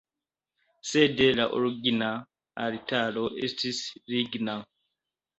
Sed 0.91 1.19
la 1.39 1.43
origina 1.57 2.07
altaro 2.67 3.25
estis 3.49 3.83
ligna. 4.15 4.57